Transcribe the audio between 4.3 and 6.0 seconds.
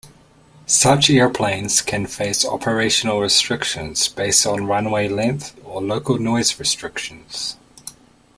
on runway length or